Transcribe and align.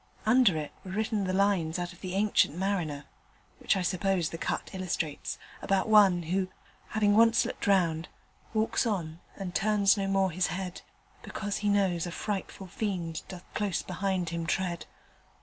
Under 0.25 0.57
it 0.57 0.71
were 0.83 0.89
written 0.89 1.25
the 1.25 1.31
lines 1.33 1.77
out 1.77 1.93
of 1.93 2.01
the 2.01 2.15
"Ancient 2.15 2.57
Mariner" 2.57 3.05
(which 3.59 3.77
I 3.77 3.83
suppose 3.83 4.29
the 4.29 4.37
cut 4.39 4.71
illustrates) 4.73 5.37
about 5.61 5.87
one 5.87 6.23
who, 6.23 6.47
having 6.87 7.15
once 7.15 7.45
looked 7.45 7.67
round 7.67 8.07
walks 8.51 8.87
on, 8.87 9.19
And 9.37 9.53
turns 9.53 9.97
no 9.97 10.07
more 10.07 10.31
his 10.31 10.47
head, 10.47 10.81
Because 11.21 11.57
he 11.57 11.69
knows 11.69 12.07
a 12.07 12.11
frightful 12.11 12.65
fiend 12.65 13.21
Doth 13.27 13.45
close 13.53 13.83
behind 13.83 14.29
him 14.29 14.47
tread. 14.47 14.87